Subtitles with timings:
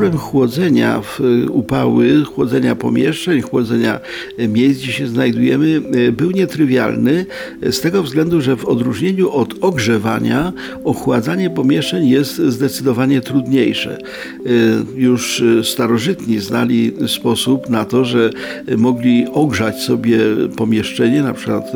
[0.00, 4.00] Problem chłodzenia w upały, chłodzenia pomieszczeń, chłodzenia
[4.48, 5.80] miejsc, gdzie się znajdujemy,
[6.12, 7.26] był nietrywialny
[7.70, 10.52] z tego względu, że w odróżnieniu od ogrzewania,
[10.84, 13.98] ochładzanie pomieszczeń jest zdecydowanie trudniejsze.
[14.96, 18.30] Już starożytni znali sposób na to, że
[18.76, 20.18] mogli ogrzać sobie
[20.56, 21.72] pomieszczenie, na przykład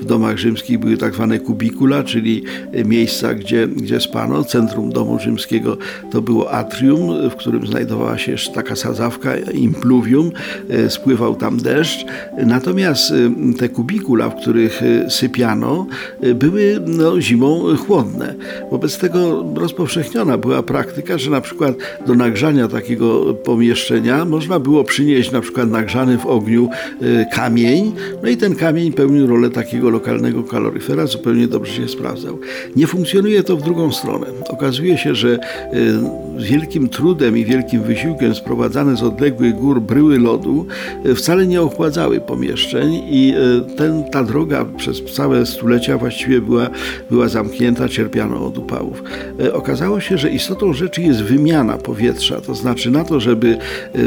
[0.00, 2.42] w domach rzymskich były tak zwane kubikula, czyli
[2.84, 4.44] miejsca, gdzie, gdzie spano.
[4.44, 5.76] Centrum domu rzymskiego
[6.10, 10.30] to było atrium, w którym znajdowała się taka sadzawka, impluvium,
[10.70, 12.04] e, spływał tam deszcz.
[12.46, 15.86] Natomiast e, te kubikula, w których e, sypiano,
[16.34, 18.34] były no, zimą chłodne.
[18.70, 21.74] Wobec tego rozpowszechniona była praktyka, że na przykład
[22.06, 26.68] do nagrzania takiego pomieszczenia można było przynieść na przykład nagrzany w ogniu
[27.32, 27.92] kamień,
[28.22, 32.38] no i ten kamień pełnił rolę takiego lokalnego kaloryfera, zupełnie dobrze się sprawdzał.
[32.76, 34.26] Nie funkcjonuje to w drugą stronę.
[34.48, 35.38] Okazuje się, że
[36.38, 40.66] z wielkim trudem i wielkim wysiłkiem sprowadzane z odległych gór bryły lodu
[41.04, 46.70] e, wcale nie ochładzały pomieszczeń i e, ten, ta droga przez całe stulecia właściwie była,
[47.10, 49.02] była zamknięta, cierpiano od upałów.
[49.40, 53.58] E, okazało się, że istotą rzeczy jest wymiana powietrza, to znaczy na to, żeby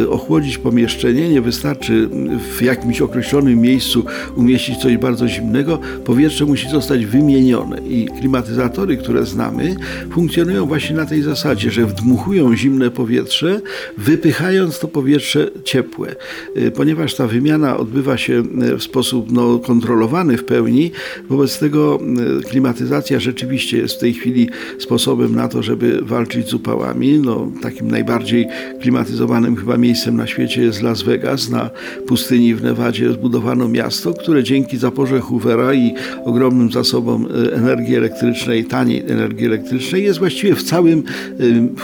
[0.09, 2.09] ochłodzić pomieszczenie nie wystarczy
[2.57, 9.25] w jakimś określonym miejscu umieścić coś bardzo zimnego, powietrze musi zostać wymienione i klimatyzatory, które
[9.25, 9.75] znamy,
[10.11, 11.85] funkcjonują właśnie na tej zasadzie, że
[12.19, 13.61] wdmuchują zimne powietrze
[13.97, 16.15] wypychając to powietrze ciepłe.
[16.57, 20.91] Y, ponieważ ta wymiana odbywa się y, w sposób no, kontrolowany w pełni,
[21.29, 21.99] wobec tego
[22.39, 27.19] y, klimatyzacja rzeczywiście jest w tej chwili sposobem na to, żeby walczyć z upałami.
[27.19, 28.47] No, takim najbardziej
[28.81, 31.49] klimatyzowanym chyba miejscem na świecie jest Las Vegas.
[31.49, 31.69] Na
[32.07, 35.93] pustyni w Nevadzie zbudowano miasto, które dzięki zaporze Hoovera i
[36.25, 41.03] ogromnym zasobom energii elektrycznej, taniej energii elektrycznej jest właściwie w całym,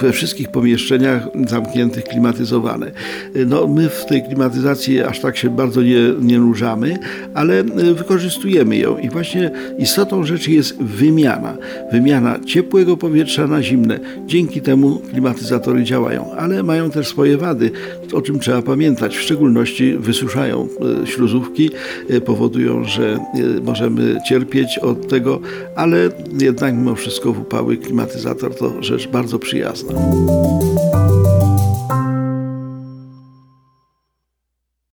[0.01, 2.91] we wszystkich pomieszczeniach zamkniętych, klimatyzowane.
[3.47, 6.97] No, my w tej klimatyzacji aż tak się bardzo nie, nie nurzamy,
[7.33, 7.63] ale
[7.93, 11.57] wykorzystujemy ją i właśnie istotą rzeczy jest wymiana.
[11.91, 13.99] Wymiana ciepłego powietrza na zimne.
[14.25, 17.71] Dzięki temu klimatyzatory działają, ale mają też swoje wady,
[18.13, 19.17] o czym trzeba pamiętać.
[19.17, 20.67] W szczególności wysuszają
[21.03, 21.69] e, śluzówki,
[22.09, 25.39] e, powodują, że e, możemy cierpieć od tego,
[25.75, 26.09] ale
[26.41, 29.93] jednak mimo wszystko w upały klimatyzator to rzecz bardzo przyjazna.
[30.15, 31.34] Música